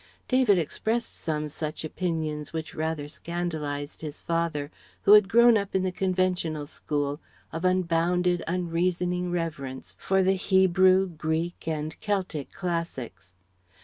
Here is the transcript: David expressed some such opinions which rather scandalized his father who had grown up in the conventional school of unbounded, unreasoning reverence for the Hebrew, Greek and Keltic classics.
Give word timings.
David 0.27 0.57
expressed 0.57 1.13
some 1.13 1.47
such 1.47 1.83
opinions 1.85 2.53
which 2.53 2.73
rather 2.73 3.07
scandalized 3.07 4.01
his 4.01 4.19
father 4.19 4.71
who 5.03 5.11
had 5.13 5.29
grown 5.29 5.57
up 5.59 5.75
in 5.75 5.83
the 5.83 5.91
conventional 5.91 6.65
school 6.65 7.19
of 7.53 7.63
unbounded, 7.63 8.43
unreasoning 8.47 9.29
reverence 9.29 9.95
for 9.99 10.23
the 10.23 10.33
Hebrew, 10.33 11.07
Greek 11.07 11.67
and 11.67 11.99
Keltic 12.01 12.51
classics. 12.51 13.35